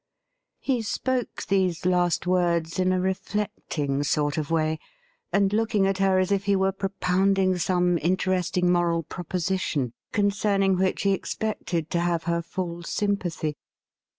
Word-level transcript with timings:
He 0.57 0.81
spoke 0.81 1.45
these 1.45 1.85
last 1.85 2.25
words 2.25 2.79
in 2.79 2.91
a 2.91 2.99
reflecting 2.99 4.01
sort 4.01 4.39
of 4.39 4.49
way, 4.49 4.79
and 5.31 5.53
looking 5.53 5.85
at 5.85 5.99
her 5.99 6.17
as 6.17 6.31
if 6.31 6.45
he 6.45 6.55
were 6.55 6.71
propounding 6.71 7.59
some 7.59 7.99
interest 7.99 8.57
ing 8.57 8.71
moral 8.71 9.03
proposition, 9.03 9.93
concerning 10.11 10.75
which 10.75 11.03
he 11.03 11.11
expected 11.11 11.91
to 11.91 11.99
have 11.99 12.23
her 12.23 12.41
full 12.41 12.81
sympathy. 12.81 13.57